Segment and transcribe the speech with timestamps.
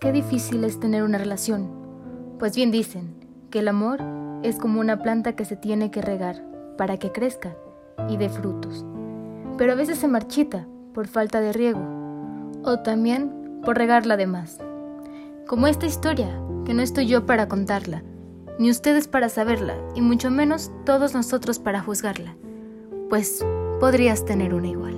[0.00, 1.70] qué difícil es tener una relación.
[2.38, 3.14] Pues bien dicen
[3.50, 4.00] que el amor
[4.42, 6.42] es como una planta que se tiene que regar
[6.78, 7.54] para que crezca
[8.08, 8.86] y dé frutos.
[9.58, 11.82] Pero a veces se marchita por falta de riego
[12.64, 14.58] o también por regarla de más.
[15.46, 16.28] Como esta historia,
[16.64, 18.02] que no estoy yo para contarla,
[18.58, 22.36] ni ustedes para saberla, y mucho menos todos nosotros para juzgarla,
[23.08, 23.44] pues
[23.80, 24.96] podrías tener una igual.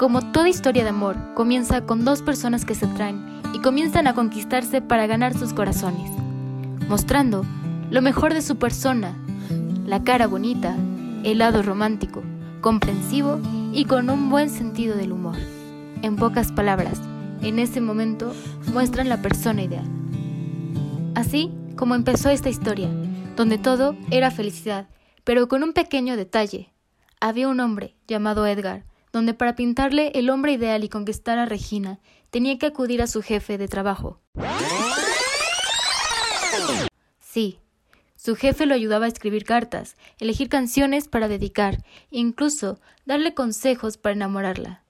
[0.00, 4.14] Como toda historia de amor, comienza con dos personas que se traen y comienzan a
[4.14, 6.10] conquistarse para ganar sus corazones,
[6.88, 7.44] mostrando
[7.90, 9.14] lo mejor de su persona,
[9.84, 10.74] la cara bonita,
[11.22, 12.22] el lado romántico,
[12.62, 13.40] comprensivo
[13.74, 15.36] y con un buen sentido del humor.
[16.00, 16.98] En pocas palabras,
[17.42, 18.32] en ese momento
[18.72, 19.84] muestran la persona ideal.
[21.14, 22.88] Así como empezó esta historia,
[23.36, 24.88] donde todo era felicidad,
[25.24, 26.72] pero con un pequeño detalle.
[27.20, 31.98] Había un hombre llamado Edgar, donde para pintarle el hombre ideal y conquistar a Regina,
[32.30, 34.20] tenía que acudir a su jefe de trabajo.
[37.20, 37.58] Sí,
[38.16, 43.96] su jefe lo ayudaba a escribir cartas, elegir canciones para dedicar, e incluso darle consejos
[43.96, 44.82] para enamorarla.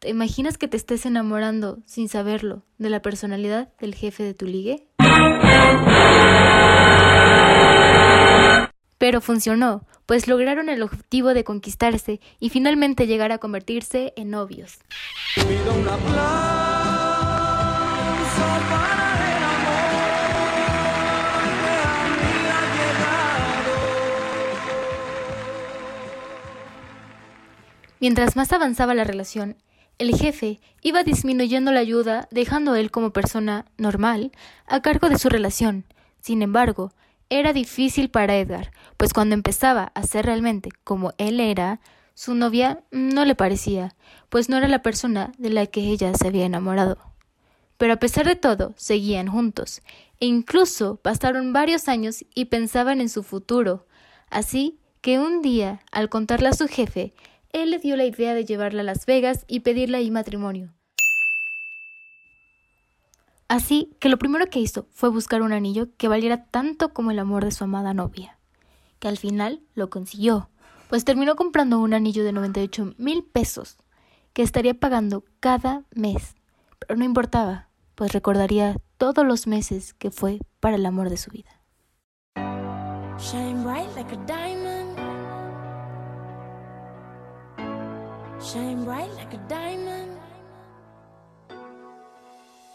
[0.00, 4.46] ¿Te imaginas que te estés enamorando, sin saberlo, de la personalidad del jefe de tu
[4.46, 4.86] ligue?
[8.96, 14.80] Pero funcionó, pues lograron el objetivo de conquistarse y finalmente llegar a convertirse en novios.
[28.00, 29.58] Mientras más avanzaba la relación,
[29.98, 34.32] el jefe iba disminuyendo la ayuda, dejando a él como persona normal
[34.66, 35.84] a cargo de su relación.
[36.20, 36.92] Sin embargo,
[37.30, 41.80] era difícil para Edgar, pues cuando empezaba a ser realmente como él era,
[42.14, 43.96] su novia no le parecía,
[44.28, 46.98] pues no era la persona de la que ella se había enamorado.
[47.78, 49.80] Pero a pesar de todo, seguían juntos,
[50.18, 53.86] e incluso pasaron varios años y pensaban en su futuro.
[54.28, 57.14] Así que un día, al contarle a su jefe,
[57.52, 60.74] él le dio la idea de llevarla a Las Vegas y pedirle ahí matrimonio.
[63.50, 67.18] Así que lo primero que hizo fue buscar un anillo que valiera tanto como el
[67.18, 68.38] amor de su amada novia,
[69.00, 70.50] que al final lo consiguió,
[70.88, 73.76] pues terminó comprando un anillo de 98 mil pesos,
[74.34, 76.36] que estaría pagando cada mes,
[76.78, 77.66] pero no importaba,
[77.96, 81.50] pues recordaría todos los meses que fue para el amor de su vida.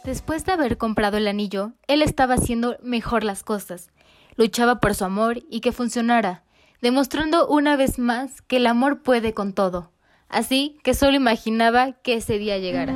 [0.05, 3.89] Después de haber comprado el anillo, él estaba haciendo mejor las cosas.
[4.35, 6.43] Luchaba por su amor y que funcionara,
[6.79, 9.91] demostrando una vez más que el amor puede con todo.
[10.29, 12.93] Así que solo imaginaba que ese día llegara.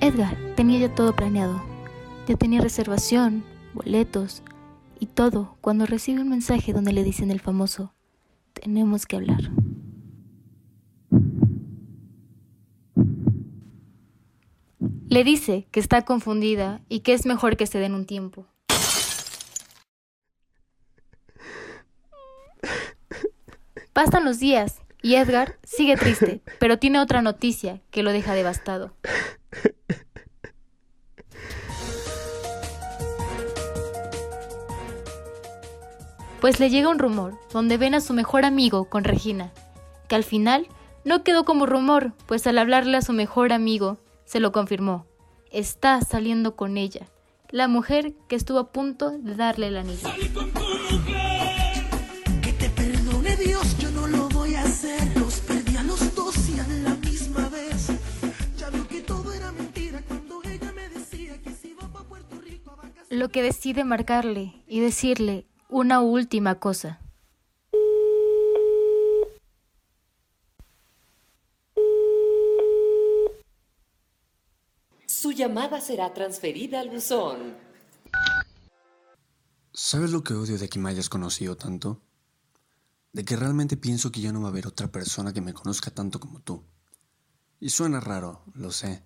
[0.00, 1.62] Edgar tenía ya todo planeado.
[2.26, 4.42] Ya tenía reservación, boletos
[4.98, 7.92] y todo cuando recibe un mensaje donde le dicen el famoso,
[8.60, 9.40] tenemos que hablar.
[15.08, 18.46] Le dice que está confundida y que es mejor que se den un tiempo.
[23.92, 28.94] Pasan los días y Edgar sigue triste, pero tiene otra noticia que lo deja devastado.
[36.40, 39.52] Pues le llega un rumor donde ven a su mejor amigo con Regina,
[40.08, 40.66] que al final
[41.04, 45.06] no quedó como rumor, pues al hablarle a su mejor amigo se lo confirmó.
[45.50, 47.06] Está saliendo con ella,
[47.50, 50.08] la mujer que estuvo a punto de darle el anillo.
[63.10, 66.98] Lo que decide marcarle y decirle una última cosa.
[75.06, 77.54] Su llamada será transferida al buzón.
[79.72, 82.00] ¿Sabes lo que odio de que me hayas conocido tanto?
[83.12, 85.90] De que realmente pienso que ya no va a haber otra persona que me conozca
[85.90, 86.64] tanto como tú.
[87.60, 89.04] Y suena raro, lo sé,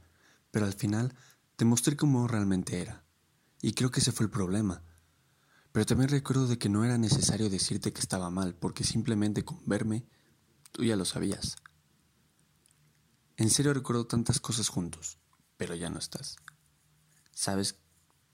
[0.51, 1.15] pero al final
[1.57, 3.05] te mostré cómo realmente era.
[3.61, 4.83] Y creo que ese fue el problema
[5.75, 9.61] pero también recuerdo de que no era necesario decirte que estaba mal, porque simplemente con
[9.67, 10.07] verme,
[10.71, 11.57] tú ya lo sabías.
[13.37, 15.19] En serio recuerdo tantas cosas juntos,
[15.57, 16.37] pero ya no estás.
[17.33, 17.81] Sabes,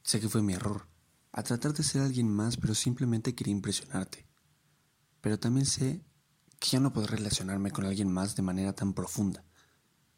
[0.02, 0.86] sé que fue mi error,
[1.32, 4.26] a tratar de ser alguien más, pero simplemente quería impresionarte.
[5.22, 6.04] Pero también sé
[6.58, 9.46] que ya no puedo relacionarme con alguien más de manera tan profunda,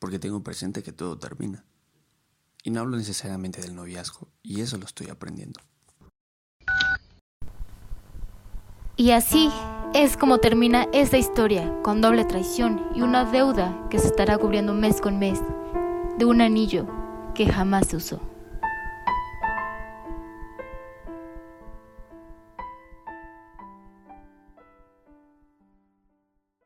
[0.01, 1.65] porque tengo presente que todo termina.
[2.65, 5.61] Y no hablo necesariamente del noviazgo, y eso lo estoy aprendiendo.
[9.03, 9.51] Y así
[9.95, 14.75] es como termina esta historia, con doble traición y una deuda que se estará cubriendo
[14.75, 15.41] mes con mes
[16.19, 16.87] de un anillo
[17.35, 18.32] que jamás se usó.